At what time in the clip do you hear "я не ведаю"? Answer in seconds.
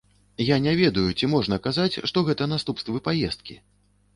0.45-1.03